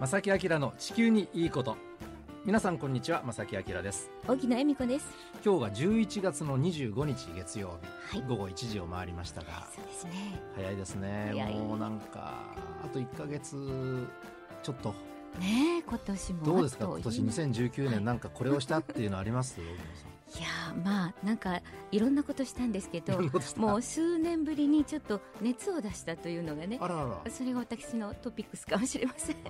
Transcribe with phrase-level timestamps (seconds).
[0.00, 1.76] 正木明の地球にいいこと。
[2.44, 4.10] 皆さんこんにちは正木明です。
[4.26, 5.06] 荻野恵美子です。
[5.44, 7.78] 今日が11月の25日月曜
[8.10, 8.28] 日、はい。
[8.28, 9.66] 午後1時を回りましたが。
[9.74, 10.40] そうですね。
[10.56, 11.32] 早いですね。
[11.68, 12.34] もうなんか
[12.84, 14.06] あと1か月
[14.62, 14.94] ちょっと。
[15.40, 16.84] ねえ今年もどうですか？
[16.86, 19.60] 今年2019年なんかこれをしたっていうのあります？
[19.60, 20.48] 荻野さんいや
[20.84, 21.60] まあなんか
[21.90, 23.18] いろんなことしたんですけど
[23.56, 27.30] もう数年ぶりにちょっと熱を出したというのがねあらあら。
[27.30, 29.36] それが私のトピックスかもしれません。
[29.36, 29.42] は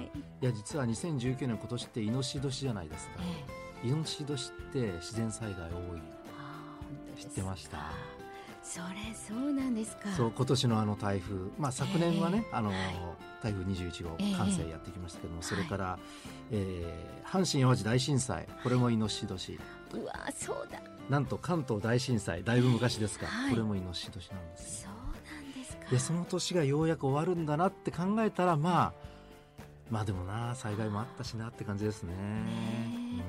[0.00, 0.10] い、
[0.42, 3.12] いや実は2019年今年ってイノシシ年じゃないですか。
[3.20, 3.44] え
[3.84, 3.88] え。
[3.88, 5.66] イノシシ年って自然災害多い。
[5.68, 7.78] ああ本当知ってました？
[8.62, 10.08] それそうなんですか。
[10.16, 12.78] そう今年のあの台風、まあ、昨年はね、あのはい。
[13.42, 14.34] 台風21号ええ。
[14.34, 15.98] 関西やってきましたけども、えそれから、
[16.50, 18.46] えー阪神・淡路大震災。
[18.62, 19.58] これもイノシシ年。
[19.92, 20.80] うわそうだ。
[21.10, 23.50] なんと関東大震災だいぶ昔ですが、はい。
[23.50, 25.90] これもイノシシ年なんですそうなんですか。
[25.90, 28.92] でその年がようやく終わるんだなって考えたらまあ
[29.90, 32.12] まあでもな災害もあったしなって感じですね。
[32.14, 33.24] ね。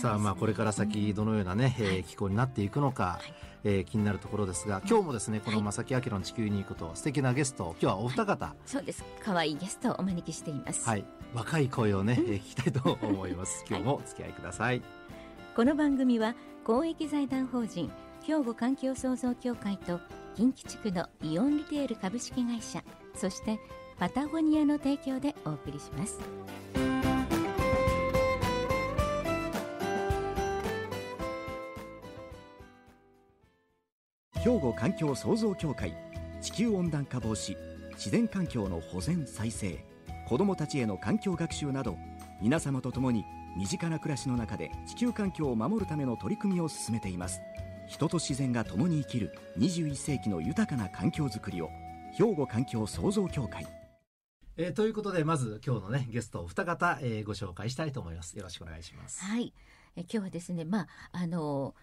[0.00, 2.04] さあまあこれから先どのようなね、えーはい。
[2.04, 9.04] 気候になっていくのか、はいえー気になるところですが今日もですねこの正木明の地球にいいこと素敵なゲスト今日はお二方、 そうです。
[9.22, 13.64] 可愛いゲストをお招きしています、はい、若い声をね、えー聞きたいと思います。
[13.68, 14.82] 今日もお付き合いください、
[15.54, 17.90] この番組は公益財団法人
[18.22, 20.00] 兵庫環境創造協会と
[20.34, 22.82] 近畿地区のイオンリテール株式会社
[23.14, 23.58] そして
[23.98, 26.87] パタゴニアの提供でお送りします
[34.48, 35.92] 兵庫環境創造協会
[36.40, 37.54] 地球温暖化防止
[37.96, 39.84] 自然環境の保全再生
[40.26, 41.98] 子どもたちへの環境学習など
[42.40, 43.26] 皆様と共に
[43.58, 47.42] 身近な暮らしの中で地球環境を守るための取り組みを進めています。
[47.88, 51.68] 人と自然が共に生きる21世紀の豊かな環境づくりを
[52.16, 53.66] 兵庫環境創造協会。
[54.56, 58.38] えーということでまず今日のねゲストお二方、えーご紹介したいと思います。
[58.38, 59.22] よろしくお願いします。
[59.22, 59.52] はい。
[59.96, 61.74] え今日はですねまああの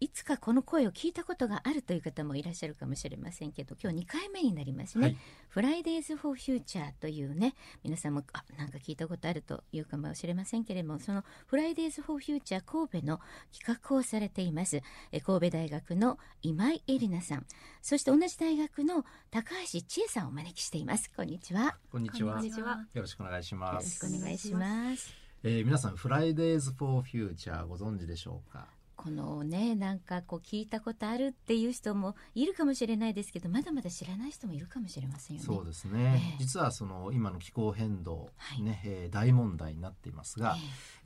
[0.00, 5.16] いつかこの声を聞いたことがあるという方もいらっしゃるかもしれませんけど今日2回目になりますね、はい。
[5.50, 13.20] フライデーズ・フォー・フューチャーというね皆さんもあなんか聞いたことあるというかもしれませんけれどもそのフライデーズ・フォー・フューチャー神戸の
[13.52, 14.80] 企画をされています。
[15.12, 17.46] え神戸大学の今井絵里菜さん。
[17.82, 21.10] そして同じ大学の高橋智恵さんをお招きしています。
[21.14, 21.76] こんにちは。
[21.92, 22.36] こんにちは。
[22.36, 22.86] こんにちは。
[22.94, 25.12] よろしくお願いしよろしますくお願いします。
[25.42, 28.79] えー皆さんフライデーズ・フォー・フューチャーご存知でしょうか？
[29.02, 35.46] このねなんかこう聞いたことあるっていう人もいるかもしれないですけどまだまだ知らない人もいるかもしれませんよね。
[35.46, 36.36] そうですね、ええ。
[36.38, 38.62] 実はその今の気候変動、はい。
[38.62, 40.54] ねえー大問題になっていますが、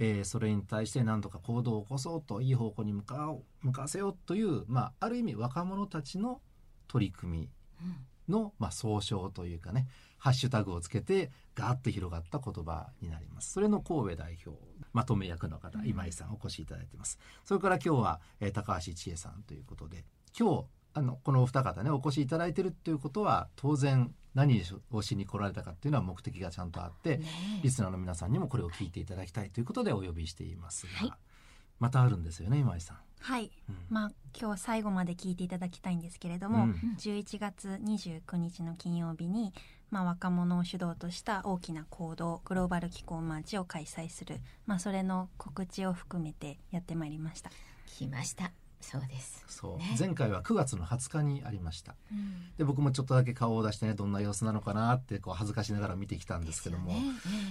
[0.01, 0.21] ええ。
[0.23, 6.41] ーそれに対して何とか行動を起こそうといい方向に向かおう向かわせようという、まあ、ある意味若者たちの
[6.89, 7.49] 取り組み
[7.81, 8.35] えうん。
[8.35, 9.87] の、まあ、総称というかね
[10.19, 13.53] ハッシュタグをつけてガーッと広がった言葉になります。
[13.53, 14.59] それの神戸代表
[14.95, 15.87] まとめ役の方、うん。
[15.87, 17.19] 今井さんお越しいただいてます。
[17.45, 20.05] それから今日は、えー高橋千恵さんということで
[20.39, 27.25] 今日あのこのお二方ねお越しいただいてるっていうことは当然何をしに来られたかっていうのは目的がちゃんとあって、ね
[27.61, 27.63] え。
[27.63, 31.19] リスナーの皆さんにもこれを聞いていただきたいということでお呼びしていますが、はい。
[31.81, 32.97] またあるんですよね今井さん。
[33.21, 33.77] はい、うん。
[33.89, 36.97] まあ今日最後まで聞いていただきたいんですけれども、うん。
[36.99, 39.53] 11月29日の金曜日に、
[39.91, 47.51] まあ、若者を主導とした大きな行動グローバル気候マーチを開催する、まあ、それの告知を含めてやってまいりました。
[47.87, 48.51] 来ました。
[48.81, 49.45] そうです。
[49.49, 49.97] そう、ね。
[49.99, 51.95] 前回は9月の20日にありました。
[52.13, 52.51] うん。
[52.59, 57.03] で僕もちょっとだけ顔を出してねどんな様子なのかなってこう恥ずかしながら見てきたんですけども、ね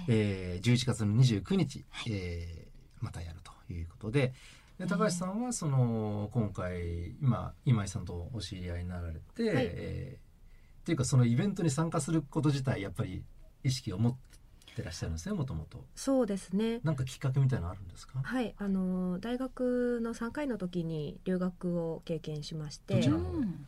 [0.09, 0.59] ええ。
[0.59, 2.73] えー11月の29日、えー
[3.03, 4.33] またやるということで
[4.79, 10.23] で高橋さんはその今回今今井さんとお知り合いになられて、はいえー
[10.83, 13.23] っていうかそのイベントに参加すること自体やっぱり
[13.63, 14.15] 意識を持っ
[14.75, 15.85] てらっしゃるんですねもともと。
[15.95, 16.81] そうですね。
[16.83, 18.19] なんかきっかけみたいなのあるんですか？
[18.21, 23.09] はい、あの大学の3回の時に留学を経験しまして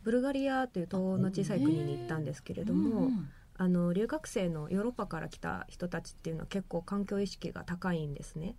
[0.02, 8.54] ブルガリアという東欧の小さい国に行ったんですけれども、うんあの留学生のヨーロッパから来た人たちっていうのは結構環境意識が高いんですね。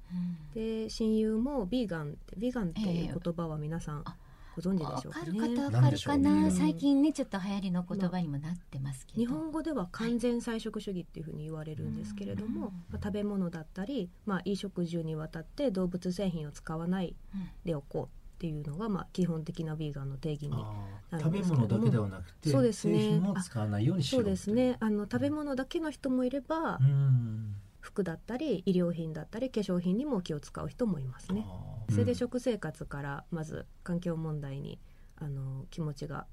[0.55, 0.83] うん。
[0.85, 4.15] で親友もビーガンってビーガンっていう言葉は皆さんあ
[4.55, 5.63] ご存知でわしょうかかる方ね。
[5.65, 12.73] わかるかな、最近ねちょっと流行りの言葉にもなってますけど、日本語では完全菜食主義っていうふうに言われるんですけれども、うん。
[12.89, 17.49] まあ、食べ物だったり、まあ、衣食住にわたって動物製品を使わないうん。
[17.65, 21.79] でおこうっていうのが、まあ、基本的なビーガンの定義になる食べんですけれども。
[21.79, 22.99] 物だけではなくてそうですね。
[22.99, 24.77] 製品も使わないようにしよそううですね。
[24.79, 27.55] あの食べ物だけの人もいれば、うん。
[27.79, 31.45] 服だったり医療品だったり化粧品にも気を使う人もいますね。
[31.89, 34.77] それで食生活からまず環境問題に
[35.15, 36.27] あの気持ちが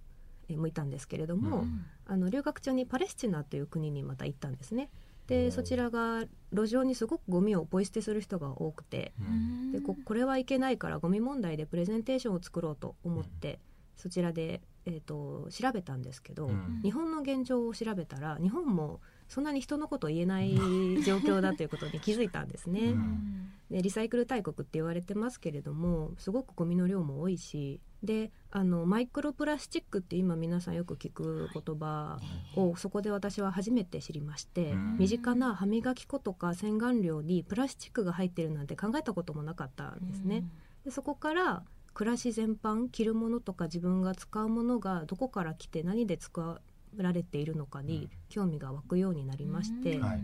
[0.48, 1.86] え向いたんですけれども、うん。
[2.06, 4.90] あの留学中にパレスチナという国にまた行ったんですね。
[5.26, 9.72] でそちらが路上にすごくゴミをポイ捨てする人が多くてうん。
[9.72, 13.58] でここれはいけないからゴミ問題でプレゼンテーションを作ろうと思って、
[13.96, 16.80] そちらで、えー、と調べたんですけど、うん。
[16.82, 20.54] 日本の現状を調べたら日本もそんなに人のことを言えない
[21.02, 22.80] 状況だということに気づいたんですね。
[22.80, 23.50] うん。
[23.70, 32.18] でリサイクル大国って言われてますけれどもすごくゴミの量も多いしであのマイクロプラスチックって今皆さんよく聞く言葉
[32.56, 34.96] をそこで私は初めて知りまして、うん。
[34.98, 40.44] 身近な歯磨き粉とか洗顔料にプラスチックが入ってるなんて考えたこともなかったんですね。
[40.84, 41.64] でそこから
[41.94, 46.60] 暮らし全般着るものとか自分が使うものがどこから来て何で使わ
[46.96, 50.22] れているのかに興味が湧くようになりまして、はい。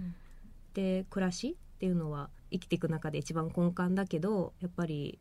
[0.74, 5.18] で暮らしっていうのは生きていく中で一番根幹だけどやっぱり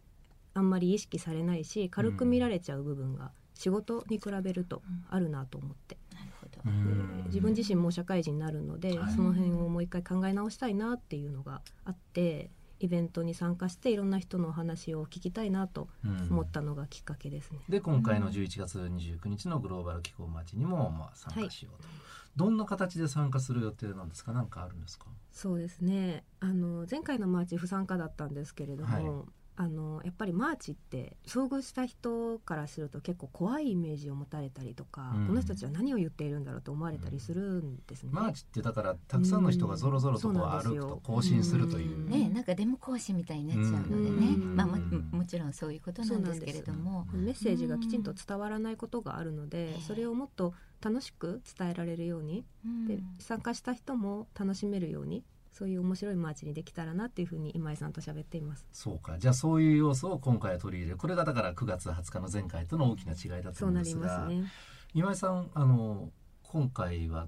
[0.53, 6.61] あんまり意識されないし軽く見られちゃう部分が仕事に比べるとあるなと思って、なるほど。
[6.63, 9.13] うでん自分自身も社会人になるので、はい。
[9.13, 12.49] その辺をもう一回考え直したいなっていうのがあって
[12.79, 16.17] イベントに参加していろんな人のお話を聞きたいなとうん。
[16.31, 17.59] 思ったのがきっかけですね。
[17.67, 21.89] で今回の11月29日のグローバル気候マーチにもまあ参加しようと、
[22.37, 24.31] どんな形で参加する予定なんですか？
[24.31, 25.07] 何かあるんですか？
[25.33, 26.23] そうですね。
[26.39, 29.25] あの前回のマーチ不参加だったんですけれども、はい
[29.61, 35.27] あのやっぱりマーチって遭遇した人からすると結構怖いイメージを持たれたりとか、うん。
[35.27, 37.97] この人たちは何を言っているんだろうと思われたりするんで。
[37.97, 38.11] すね。
[38.13, 40.83] マーチってだからたくさんの人がぞろぞろと歩よ。
[40.83, 42.09] くと行進するという、うん。
[42.09, 44.55] ねなんかデモ行進みたいになっちゃうのでね、うん。
[44.55, 44.77] まあも
[45.11, 49.81] もちろんそういうことなんですけれども、メッセージがきちんと伝わらないことがあるので、うん。
[49.81, 52.87] それをもっと楽しく伝えられるように、うん。
[52.87, 55.25] で参加した人も楽しめるように
[55.59, 58.65] そういう面白いマーチにできたらなっていうふうに今井さんと喋っています。
[58.71, 64.43] そうかじゃあそういう要素を今回は取り入れるこれがだから9月20日の前回との大きな違いだとそうなり思うんですがますね。
[64.93, 66.11] 今井さんあの
[66.43, 67.27] 今回は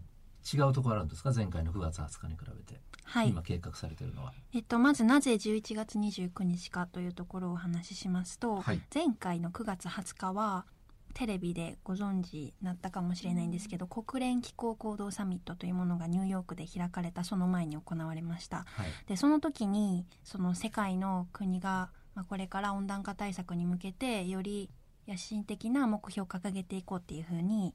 [0.54, 1.34] 違うところあるんですか？
[1.36, 4.32] 前回の9月20日に比べて、はい今計画されているのは。
[4.54, 10.66] えっと、まずなぜ11月29日かというところをお話ししますと、はい前回の9月20日は
[11.12, 18.66] テレビでご存知なったかもしれないんですけど国連気候行動サミットというものがニューヨークで開かれたその前に行われました。
[18.68, 18.88] はい。
[19.08, 24.70] でその時にその世界の国が、まあ、これから温暖化対策に向けてより
[25.08, 27.74] 野心的な目標を掲げていこうっていうふうに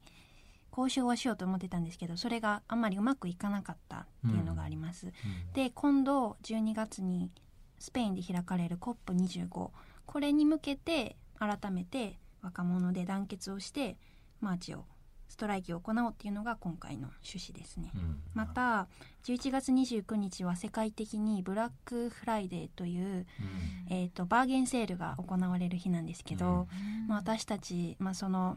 [0.70, 5.06] 交渉はしようと思ってたんですけどそれがあんまりうまくいかなかったっていうのがあります。
[5.06, 5.12] うん。
[5.52, 7.30] で今度12月に
[7.78, 9.70] スペインで開かれる COP25
[10.06, 13.96] これに向けて改めて若者で団結をして
[14.40, 14.84] マーチを
[15.28, 17.90] ストライキを行おうっていうのが今回の趣旨ですね。
[17.94, 18.20] うん。
[18.32, 18.87] また
[19.25, 23.26] 11月29日は世界的にブラックフライデーという、うん。
[23.90, 26.69] えー、とバーゲンセールが行われる日なんですけど、
[27.08, 28.56] まあ、私たち、まあ、その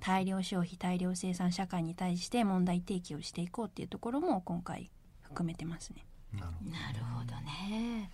[0.00, 4.90] 大量消費大量生産社会に対して問題提起をしていこうっていうところも今回
[5.22, 6.06] 含めてますね。
[6.32, 6.70] なるほど。
[6.70, 8.10] なるほどね。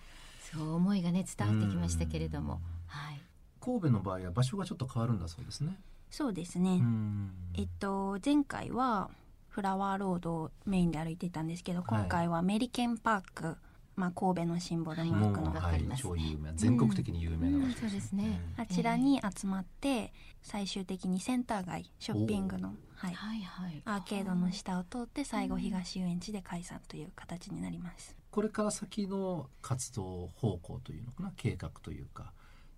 [0.51, 2.59] そう思いがね伝わってきましたけれども、うん。
[2.87, 3.21] はい
[3.63, 5.79] 神戸の場合は場所がちょっと変わるんだそうですね。
[6.11, 7.31] そうですね、うん。
[7.57, 9.09] えっと前回は
[9.47, 11.87] フラワーロードをメインで歩いていたんですけどはい。
[11.87, 13.55] 今回はメリケンパーク、
[13.95, 16.03] まあ、神戸のシンボルマークのはいります。
[16.03, 16.51] 超有名。
[16.55, 18.41] 全国的に有名な場所うんそうですね。
[18.57, 20.11] あちらに集まって
[20.41, 23.81] 最終的にセンター街ショッピングの、はい、はいはい。
[23.85, 28.13] アーケードの下を通って最後東遊園地で解散という形になります。
[28.29, 32.33] これから先の活動方向というのかな計画というか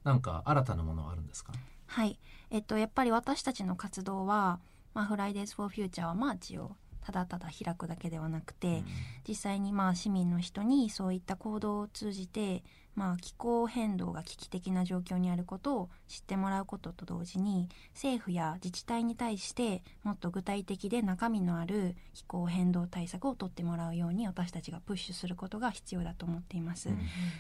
[0.05, 1.51] なんか新たなものはあるんですか？
[1.88, 2.17] はい、
[2.51, 4.59] えっとやっぱり私たちの活動は、
[4.93, 8.83] まあ、フライデーズ・フォー・フューチャーはマーチをただただ開くだけではなくて、
[9.27, 12.63] 実際にまあ市民の人にそういった行動を通じて、
[12.95, 26.89] まあ、気候変動が危機的な状況にあることを知ってもらうことと同時に政府や自治体に対してもっと具体的で中身のある気候変動対策を取ってもらうように私たちがプッシュすることが必要だと思っています。
[26.89, 26.97] うん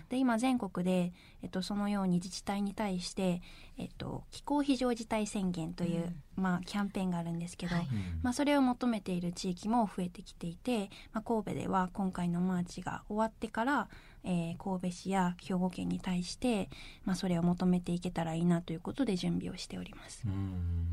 [0.09, 3.41] で今全国で、えっと、そのように自治体に対して、
[3.77, 7.87] えっと、気候非常事態宣言という、まあ、キャンペーンがあるんですけど、はい。
[7.91, 13.89] うんまあ、それを求めている地域も増えてきていて、まあ、神戸では今回のマーチが終わってから、
[14.25, 16.69] えー神戸市や兵庫県に対して、
[17.05, 20.23] まあ、それを求めていけたらいいなということで準備をしております。
[20.25, 20.87] うん。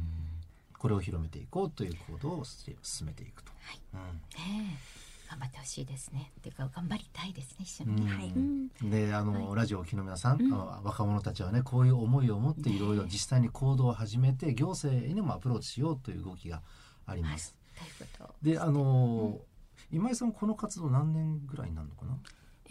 [0.79, 3.53] これを広めていこうという行動を進めていくと。
[3.95, 4.01] うん。
[4.01, 5.03] ねえ。
[5.31, 6.31] 頑張ってほしいですね。
[6.41, 7.97] っていうか頑張りたいですね一緒に。
[7.97, 8.19] ね、うん。
[8.19, 8.29] はい。
[8.29, 8.91] うん。
[8.91, 9.57] であの、はい。
[9.57, 10.51] ラジオをお聞きの皆さん、うん。
[10.83, 16.61] 若者たちはねこういう思いを持っていろいろ実際に行動を始めて行政にもアプローチしようという動きが
[17.07, 17.55] あります。
[17.99, 18.07] とい。
[18.07, 18.35] うこと？
[18.43, 19.39] であの、
[19.91, 22.19] 今井さんこの活動何年ぐらいになるのかな？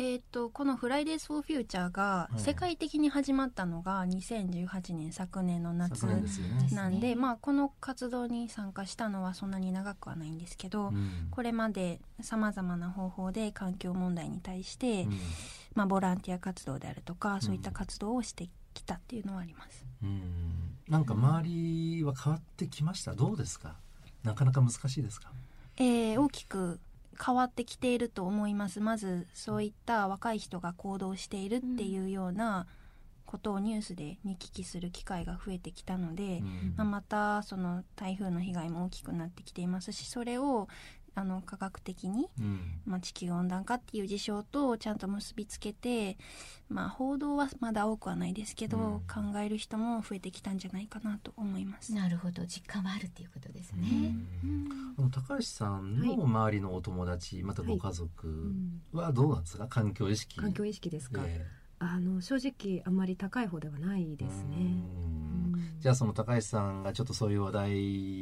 [0.03, 2.39] ええー、とこの「フライデーズ・フォー・フューチャー」がはい。
[2.39, 6.05] 世界的に始まったのが2018年昨年の夏
[6.74, 11.27] なんで、まあ、この活動に参加したのはそんなに長くはないんですけど、うん。
[11.29, 15.20] これまでさまざまな方法で環境問題に対して、うん。
[15.75, 19.86] まあ、ボランティア活動であるとかそういった活動をしてきたっていうのはあります。
[20.03, 20.77] うん。
[20.89, 23.13] なんか周りは変わってきました？
[23.13, 23.75] どうですか？
[24.24, 25.31] なかなか難しいですか？
[25.77, 26.79] えー大きく
[27.24, 28.80] 変わってきていると思います。
[28.80, 32.68] まずそういった若い人が行動しているっていうような
[33.25, 36.74] ことをニュースで見聞きする機会が増えてきたので、うん。
[36.78, 40.68] まあ、またその台風の被害も大きくなってきていますしそれを
[41.13, 42.60] あの科学的に、うん。
[42.86, 46.18] まあ、地球温暖化っていう事象とちゃんと結びつけて、
[46.70, 49.00] まあ、報道はまだ多くはないですけど、うん。
[49.01, 51.94] 考える人も増えてきたんじゃないかなと思います。
[51.94, 52.46] なるほど。
[52.46, 53.88] 実感はあるっていうことですうね。
[54.10, 54.96] ん。
[54.98, 58.82] あの高橋さんの周りのお友達またご家族うん。
[58.94, 59.68] はどうなんですか？
[59.68, 60.38] 環境意識。
[60.39, 61.46] 環境意識ですか、え
[61.84, 64.84] あの正直あんまり高い方ではないですね。
[65.80, 67.72] じゃあその高橋さんがちょっとそういう話題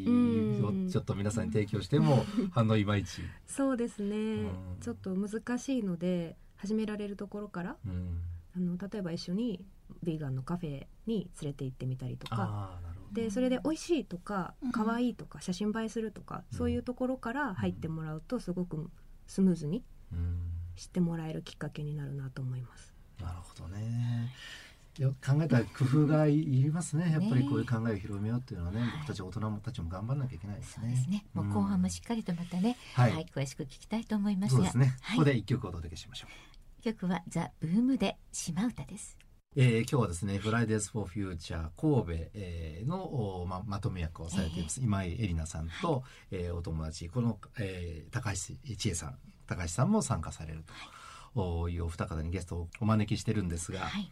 [0.05, 0.85] うん。
[0.87, 4.49] をちょっと皆さんに提供しても 反応いまいち、そうですね、ん。
[4.79, 8.21] ちょっと難しいので始められるところからうん、
[8.55, 9.65] あの例えば一緒に
[10.03, 12.79] ビーガンのカフェに連れて行ってみたりとか。
[13.11, 14.71] でそれで美味しいとかうん。
[14.71, 16.57] 可愛いとか写真映えするとか、うん。
[16.57, 18.89] そういうところから入ってもらうとすごく
[19.27, 20.37] スムーズにうん。
[20.77, 22.98] 知ってもらえるきっかけになるなと思います。
[23.21, 24.33] なるほどね。
[24.99, 27.11] 考えたら工夫がいりますね。
[27.11, 28.89] やっぱりこういう考えを広めようっていうのはねはい。
[28.99, 30.87] 僕たち大人たちも頑張らなきゃいけないですね。
[30.87, 31.25] そうですね。
[31.33, 34.55] もう後半もしっかりとまたね、ははいい、詳しく聞きたいと思います。
[34.55, 36.83] が、そうですね、はい、ここで一曲お届けしましょう。
[36.83, 39.17] 曲はザブームで島唄です。
[39.55, 43.03] えー今日はですね「フライデーズ・フォー・フューチャー神戸、えーの
[43.41, 48.37] おままとめ役をされています、今井絵里菜さんと、えーお友達この、えー高橋
[48.75, 50.79] 智恵さん高橋さんも参加されると、おい
[51.41, 54.11] うお二方にゲストをお招きしてるんですが、はい。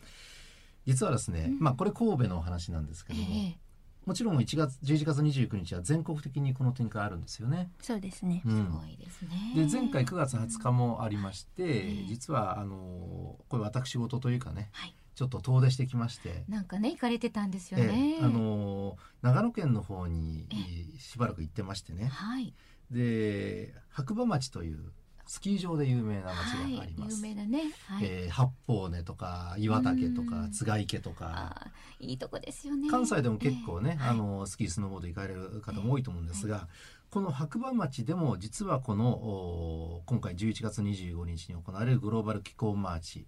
[0.85, 3.57] 実はですね、うんまあこれ神戸のお話なんですけえども、え
[4.05, 7.69] もちろん1月11月29日は全国的にこの展開あるんですよね。
[7.81, 9.53] そうですね、うんすごいですね。
[9.55, 14.95] で前回9月20日もありまして、ええ実はあのこれ私事というかねはい。
[15.13, 18.17] ちょっと遠出してきまして、なんかね行かれてたんですよえね。
[18.21, 22.53] えあの長野県の方にえしばらく行ってましてねはい。
[22.91, 24.93] で白馬町という
[25.27, 27.17] スキー場で有名な町があります。
[27.17, 27.71] 有名なね。
[27.87, 28.05] はい。
[28.05, 31.67] えー八方根とか岩岳とかうん津池とか
[31.99, 32.89] いいとこですよね。
[32.89, 36.67] 関西でも結構ね、ええあのスキースノーボード行かれる方も多いと思うんですが、
[37.09, 43.25] この白馬町でも実はこのお今回11月25日に行われるグローバル気候マーチ、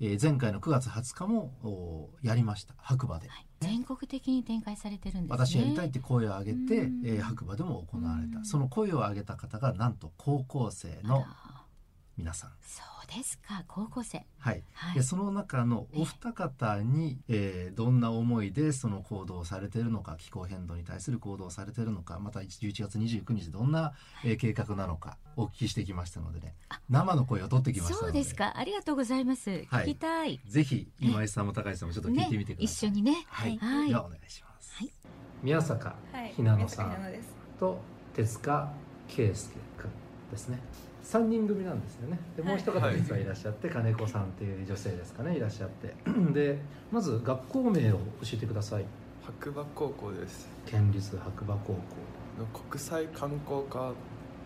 [0.00, 2.74] えー前回の9月20日もおやりました。
[2.78, 3.46] 白馬で、はい。
[3.60, 5.46] 全国的に展開されてるんですね。
[5.46, 7.02] 私やりたいって声を上げて、うん。
[7.04, 8.44] えー白馬でも行われた、うん。
[8.44, 11.24] その声を上げた方がなんと高校生の
[12.16, 12.50] 皆さん。
[12.62, 13.64] そうですか。
[13.66, 14.24] 高校生。
[14.38, 14.94] はい、はい。
[14.94, 23.92] でその中のお二方に、えーどんな思いでその行動をされているのか気候変動に対する行動をされているのかまた11月29日どんな、
[24.24, 26.54] えー計画なのかお聞きしてきましたのでね。
[26.88, 28.06] 生の声を取ってきましたので。
[28.06, 28.54] そうですか。
[28.56, 29.50] ありがとうございます。
[29.50, 29.84] はい。
[29.84, 30.40] 聞きたい。
[30.46, 33.24] ぜひ今井さんも高橋さんもちょっと聞いてみてください、ね、一緒にね。
[33.26, 33.88] はい、はい。
[33.88, 34.90] ではお願いします、はい。
[35.42, 36.96] 宮坂はい、ひなのさん。
[37.58, 37.80] と
[38.14, 38.72] 手塚
[39.08, 39.90] 圭介君
[40.30, 40.58] ですね
[41.04, 42.18] 3人組なんですよね。
[42.36, 45.94] でもう一方実はいらっしゃって、金子さんっていう女性ですかねいらっしゃって。
[46.32, 46.58] で
[46.90, 48.00] まず学校名を教
[48.32, 48.84] えてください。
[49.24, 50.48] 白馬高校です。
[50.66, 51.78] 県立白馬高校。
[52.38, 53.94] の国際観光科っ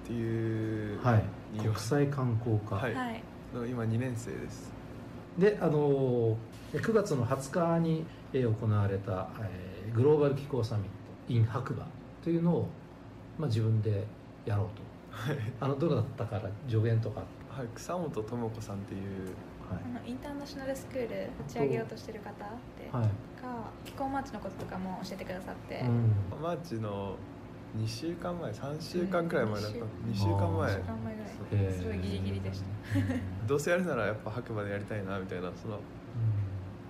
[0.06, 1.24] ていうはい。
[1.54, 2.94] に国際観光課、はい。
[2.94, 3.22] はい、
[3.54, 4.72] の今2年生です。
[5.38, 6.36] であのー
[6.74, 11.86] 9月の20日にえー行われた、えーグローバル気候サミット in 白馬
[12.22, 12.68] というのを、
[13.38, 14.04] まあ、自分で
[14.44, 19.34] やろうとはい、あのどなたから助言とか、はい、草本智子さんっていう
[19.68, 19.82] はい。
[19.84, 23.04] あのインターナショナルスクール立ち上げようとしてる方で、はい。
[23.42, 26.42] が気候マーチのこととかも教えてくださって、うん。
[26.42, 27.16] マーチの
[27.76, 30.70] 2週間前3週間くらい前だった、うん2週間前。
[30.70, 31.64] 一週間前ぐらい。
[31.64, 31.78] へー。
[31.78, 32.66] すごいギリギリでした。
[33.46, 35.78] どうせやるならやっぱ白馬でやりたいなみたいなその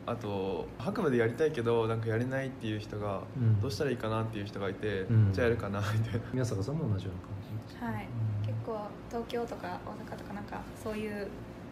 [0.06, 3.60] あと白馬でやりたいけどなんかやれないっていう人がうん。
[3.60, 5.32] どうしたらいいかなっていう人がいて、うん。
[5.32, 6.20] じゃあやるかなみたいな。
[6.32, 7.37] 宮坂さんも同じような感
[7.80, 8.08] はい。
[8.46, 11.28] 結構東京とか大阪とかなんかそういう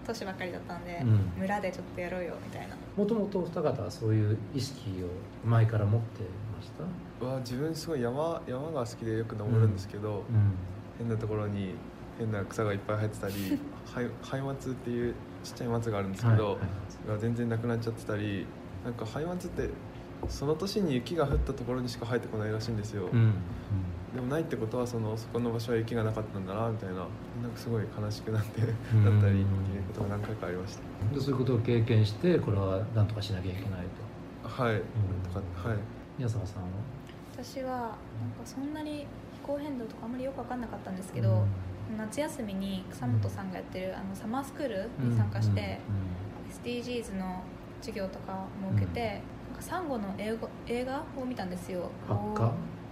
[0.06, 1.32] 都市ばっかりだったんで、うん。
[1.38, 2.76] 村でちょっとやろうよみたいな。
[2.96, 6.22] もともとお二方はそういう意識を前から持って
[6.56, 6.84] ました？
[7.24, 10.54] うわ自分すごい山山が好きでよく登るんですけど、うん。
[10.98, 11.74] 変なところに
[12.18, 13.34] 変な草がいっぱい生えてたり
[13.94, 16.58] はい ハイマツっていうちっちゃい松があるんですけど、はいは
[17.06, 17.08] い。
[17.08, 18.46] が全然なくなっちゃってたり
[18.84, 19.68] なんかハイマツって
[20.28, 23.34] その年に雪が降ったところにしか生えてこないらしいんですよ、うん
[24.16, 27.08] でもないってことはそのそこの場所は雪がなかったんだなみたいななんか
[27.56, 29.18] すごい悲しくなってだうん。
[29.18, 30.78] ったりっていうことが何回かありまし
[31.14, 33.82] でそういうことを経験してこれは何とかしなきゃいけない
[34.42, 34.48] と。
[34.48, 34.76] たはい、
[35.24, 35.78] とかはい。
[36.18, 36.68] 宮坂さんは？
[37.34, 37.96] 私はなんか
[38.44, 41.44] そんなに気候変動とかあんまりよく分かんなかったんですけど、
[41.98, 45.78] 夏休みに草本さんがやってるあのサマースクールに参加して、
[46.64, 47.42] SDGs の
[47.80, 48.32] 授業とか
[48.62, 49.20] も受けて、
[49.50, 51.90] なんかサンゴの映画映画を見たんですよ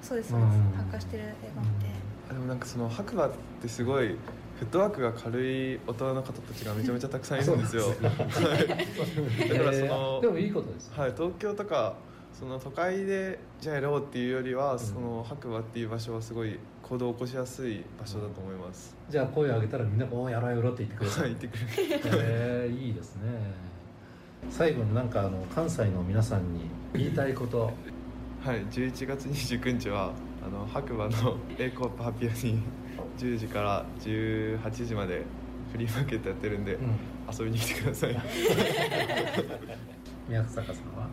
[0.04, 0.72] そうですそうです、うん。
[0.76, 1.86] 発火してる映画を見て、
[2.34, 3.32] でもなんかその白馬っ
[3.62, 4.16] てすごいフ
[4.62, 7.86] ットワークが軽い大人の方たちがめちゃめちゃたくさんいるんですよ。
[7.88, 9.48] はい。
[9.48, 10.88] だからその、えーでもいいことです。
[10.88, 11.94] よはい、東京とか
[12.32, 14.78] その都会でじゃあやろうっていうよりは、ん。
[14.78, 18.94] その白馬っていう場所はすごい行動を起こしやすい場所だと思います。
[19.08, 21.22] じゃあ声を上げたらみんなが「おーやろうやろう」って言ってくれる。
[21.22, 22.20] はい、言ってくれる。
[22.22, 23.22] えーいいですね。
[24.50, 27.72] 最後になんかあの関西の皆さんに言いたいこと
[28.44, 30.12] はい、11月29日は
[30.44, 32.62] あの白馬の A コープハピアに
[33.16, 35.22] 10時から18時まで
[35.72, 36.98] フリーマーケットやってるんで、うん。
[37.32, 38.10] 遊びに来てください。
[40.28, 41.08] 宮坂さんは？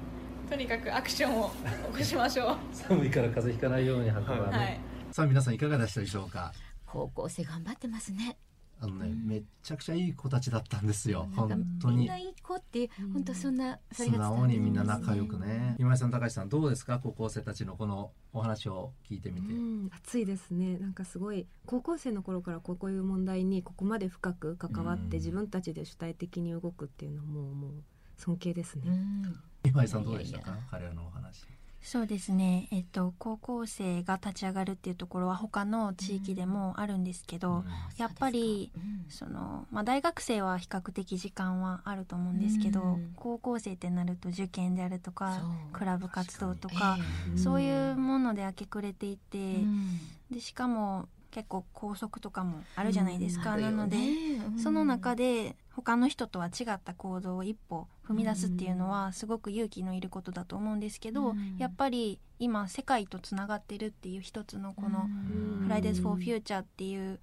[0.49, 1.49] とにかくアクションを
[1.93, 2.57] 起こしましょう。
[2.75, 4.77] 寒いから風邪ひかないように白馬ね、はい。
[5.11, 6.51] さあ皆さんいかがでしたでしょうか？
[6.85, 8.35] 高校生頑張ってますね
[8.83, 11.29] あのね、めっちゃくちゃいい子たちだったんですよ。
[11.35, 11.97] 本当に。
[11.97, 15.75] みんないい子って本当そんなそれ素直にみんな仲良くね。
[15.77, 16.99] 今井さん高橋さんどうですか？
[16.99, 20.77] 高校生たちのこのお話を聞いてみて、うん、熱いですね。
[20.77, 25.09] なんかすごい高校生の頃からこういう問題にここまで深く関わっうん。
[25.09, 27.71] て自分たちで主体的に動くっていうのはもうもう
[28.17, 29.39] 尊敬ですね、うん。
[29.63, 30.57] 今井さんどうでしたか？
[30.71, 31.45] 彼らのお話
[31.81, 37.65] そうですね、えっと、高校生が立ち上がるっていうところは他の地域でもあるんですけど、うん。
[37.97, 39.05] やっぱりうん。
[39.09, 43.13] その、まあ、大学生は比較的時間はあると思うんですけど、うん。
[43.15, 47.31] 高校生ってなると受験であるとかクラブ活動とかええ。
[47.31, 49.99] うんそういうもので明け暮れていて、うん。
[50.29, 53.77] でしかも結構校則とかもあるじゃないですか、あるよね。
[53.77, 54.59] なので、うん。
[54.59, 61.57] その中で他の人とは違った行動を一歩踏み出すっていうのはすごく勇気のいることだと思うんですけど、うん。
[61.57, 67.19] やっぱり今世界とつながってるっていう一つのこのうん「Fridays for Future」っていう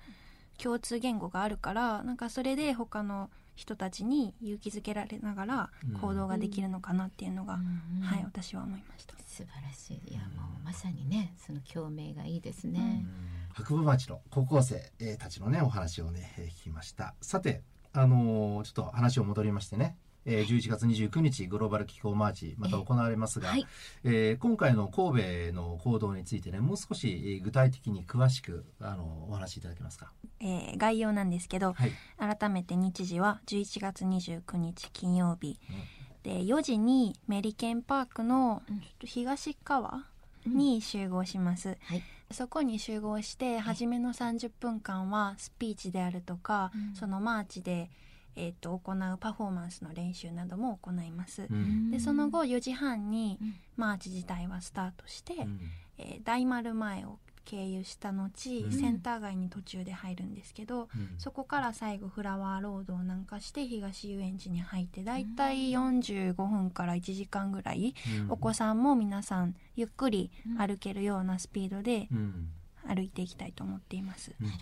[0.57, 8.01] 共通言語があるからなんかそれで他の人たちに勇気づけられながら行動ができるのかなっていうのが、うん。
[8.01, 9.15] はい私は思いました。
[9.27, 10.13] 素晴らしい。
[10.13, 10.27] いやも
[10.61, 13.05] うまさにねその共鳴がいいですね、
[13.65, 17.15] 白馬町の高校生えーたちのねお話をね、えー聞きました。
[17.21, 23.67] さてあのーちょっと話を戻りましてね、えー11月29日グローバル気候マーチまた行われますが、はい。
[24.05, 30.13] えー今回の神戸の行動についてねもう少しえー具体的に詳しくあのお話しいただけますか？
[30.41, 31.93] えー概要なんですけど、はい。
[32.39, 35.59] 改めて日時は11月29日金曜日、
[36.23, 38.63] で4時にメリケンパークの
[39.05, 40.05] 東側
[40.47, 42.03] に集合します、はい。
[42.31, 46.95] そこに集合して初めの30分間はスピーチであるとか、うん。
[46.95, 47.91] そのマーチで、
[48.37, 51.91] えー、と行うパフォーマンスの練習なども行います、うん。
[51.91, 53.55] でその後4時半にうん。
[53.77, 55.61] マーチ自体はスタートして、うん。
[55.99, 57.19] えー大丸前を
[57.49, 58.73] 経由した後、うん。
[58.73, 61.15] センター街に途中で入るんですけど、うん。
[61.17, 68.31] そこから最後フラワーロードを南下して東遊園地に入ってだいたい45分から1時間ぐらい、うん。
[68.31, 72.51] お子さんも皆さんゆっくり歩けるようなスピードでうん。
[72.87, 74.35] 歩いていきたいと思っています。
[74.41, 74.47] うん。
[74.47, 74.59] なる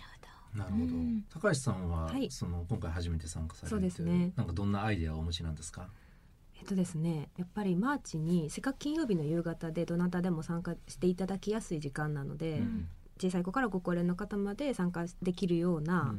[0.55, 1.23] なるほど、うん。
[1.29, 2.31] 高橋さんは、はい。
[2.31, 4.31] その今回初めて参加されてそうですね。
[4.35, 5.89] なんかどんなアイデアをお持ちなんですか？
[6.59, 12.87] えっとですねやっぱりマーチにせっかく金曜日の夕方でどなたでも参加していただきやすい時間なので、うん。
[13.19, 16.15] 小さい子からご高齢の方まで参加できるような、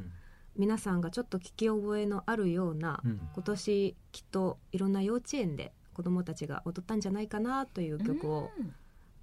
[0.57, 3.21] 皆さんがちょっと聞き覚えのあるような、うん。
[3.33, 8.73] 今年きっといろんな幼稚園で子どもたちが踊ったんじゃないかなという曲をうん。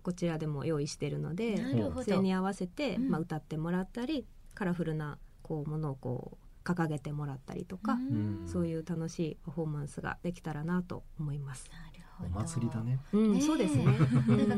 [0.03, 1.57] こちらでも用意しているので
[2.05, 3.11] それに合わせて、うん。
[3.11, 4.25] まあ、歌ってもらったり
[4.55, 8.49] カラフルなこうものをこう掲げてもらったりとか、ん。
[8.49, 11.71] そういう楽しいパフォーマンスができたらなと思います。
[11.71, 12.31] なるほど。
[12.31, 12.99] お祭りだね。
[13.13, 13.85] うん、そうですね。
[13.85, 13.97] なん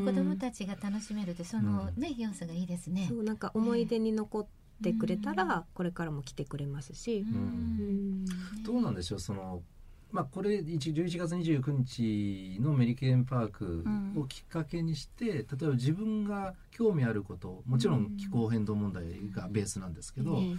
[0.03, 3.05] か子供ちたちが楽しめるってそのね要素がいいですね。
[3.07, 4.47] そうなんか思い出に残っ
[4.81, 7.19] てくれたら、これからも来てくれますし。
[7.19, 7.35] うん。
[7.35, 7.39] う
[8.61, 8.63] ん。
[8.63, 9.61] どうなんでしょうその
[10.11, 13.85] まあこれ一11月29日のメリケンパーク
[14.17, 20.55] をきっかけにして、例えば自分が興味あることもちろん気候変動問題がベースなんですけど、ね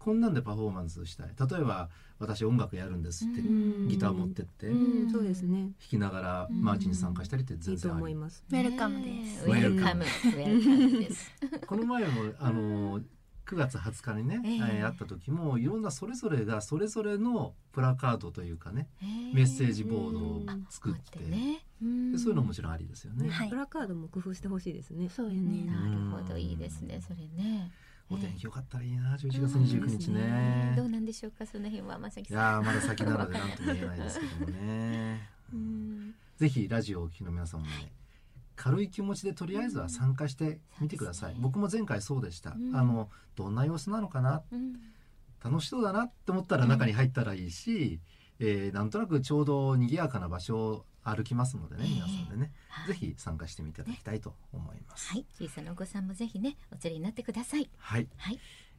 [0.00, 1.28] こんなんでパフォーマンスしたい。
[1.38, 3.88] 例えば私音楽やるんですって、うん。
[3.88, 5.72] ギター持ってって、う弾ん、そうですね。
[5.78, 8.42] きながらマーチに参加したりって全然あり、思います。
[8.50, 9.44] ウェルカムです。
[9.46, 11.30] ウェルカムウェルカムです。
[11.68, 13.00] この前もあの
[13.44, 14.54] 9月20日にね、ええ。
[14.78, 21.18] えーあった時もいろんなそれぞれがそれぞれのプラカードというかねへーメッセージボードを作って。
[21.18, 21.66] てね。
[22.12, 23.28] でそういうのももちろんありですよね。
[23.28, 23.50] はい。
[23.50, 25.10] プラカードも工夫してほしいですね。
[25.10, 25.64] そうよね。
[25.64, 26.38] なるほど。
[26.38, 27.70] いいですねそれね
[28.12, 30.74] お天気良かったらいいな11月29日ね。
[30.76, 32.38] どうなんでしょうかその辺はまさきいさん。
[32.38, 35.28] やーまだ先なので何とも言えないですけどもね。
[35.54, 36.14] うん。
[36.36, 37.92] ぜひラジオをお聞きの皆さんもね
[38.56, 42.74] 軽い気持ちでとりあえずは参加してみてください、そうですね僕も前回そうでした、うん。
[42.76, 44.42] あのどんな様子なのかな？
[44.50, 44.74] うん。
[45.42, 48.00] 楽しそうだなって思ったら中に入ったらいいし、
[48.40, 51.94] えーなんとなくちょうど賑やかな場所を歩きますのでね、ええ。
[51.94, 52.88] 皆さんでね、はい。
[52.88, 55.10] ぜひ参加してみていただきたいと思います。
[55.10, 55.26] はい。
[55.38, 57.68] 小さなお子さんもぜひねお連れになってください。
[57.78, 58.38] はい、はい。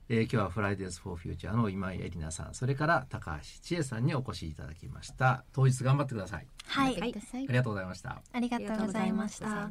[0.09, 5.45] えー今日はフライデーズフォーフューチャーの今井絵里菜さんそれから高橋智恵さんにお越しいただきました。
[5.53, 6.47] 当日頑張ってください。
[6.65, 6.95] はい。
[6.95, 7.45] 頑張ってください。
[7.47, 8.21] ありがとうございました。
[8.33, 9.69] ありがとうございました。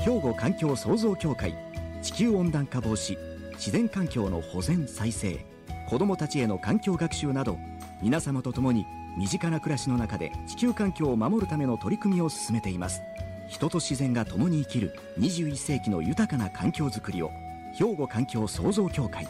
[0.00, 1.54] 兵庫環境創造協会
[2.02, 3.16] 地球温暖化防止
[3.52, 5.46] 自然環境の保全再生
[5.88, 7.56] 子どもたちへの環境学習など
[8.04, 8.84] 皆様と共に
[9.16, 13.00] 身近な暮らしの中で地球環境を守るための取り組みを進めています。
[13.48, 17.30] 人と自然が共に生きる21世紀の豊かな環境づくりを
[17.72, 19.26] 兵庫環境創造協会。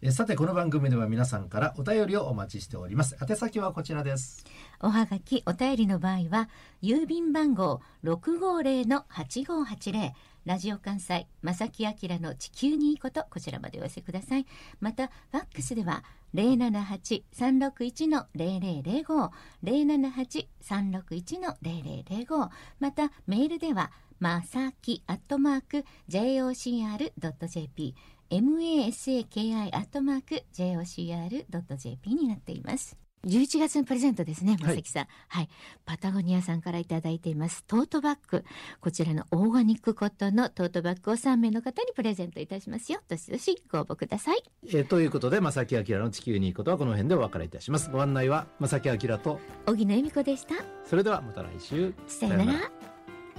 [0.00, 3.16] えーさてこの番組では皆さんからお便りをお待ちしております。
[3.22, 4.44] 宛先はこちらです。
[4.80, 6.48] おはがきお便りの場合は
[6.82, 10.10] 郵便番号650-8580
[10.44, 14.46] ラジオ関西正木明の地球にいいことこちらまでお寄せください。
[14.80, 19.30] またファックスでは078-361-0005
[19.64, 22.50] 078-361-0005
[22.80, 27.94] またメールではまさきアットマーク JOCR.jp
[28.30, 33.01] masaki アットマーク JOCR.jp になっています。
[33.26, 35.06] 11月のプレゼントですね、まさきさん。
[35.28, 35.48] はい。
[35.84, 37.62] パタゴニアさんからいただいています。
[37.64, 38.44] トートバッグ。
[38.80, 43.00] こちらのオーガニックコットンのトートバッグを3名の方にプレゼントいたしますよ。
[43.08, 44.42] どしどしご応募ください。
[44.66, 50.56] えーということで正木明の地球にいいことはこの辺でお別れいたしますご案内は正木明と荻野恵美子でした。
[50.84, 52.52] それではまた来週さよなら。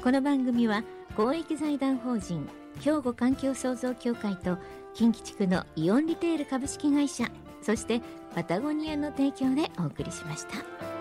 [0.02, 0.84] この番組は
[1.15, 2.48] 公益財団法人
[2.80, 4.58] 兵庫環境創造協会と
[4.93, 7.25] 近畿地区のイオンリテール株式会社
[7.62, 8.01] そして
[8.36, 10.92] パタゴニアの提供でお送りしました。